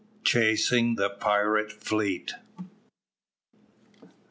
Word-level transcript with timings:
CHASING 0.23 0.95
THE 0.95 1.11
PIRATE 1.11 1.71
FLEET. 1.71 2.33